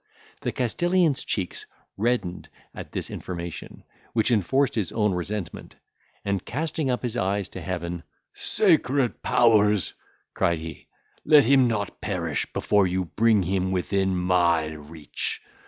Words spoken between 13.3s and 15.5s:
him within my reach.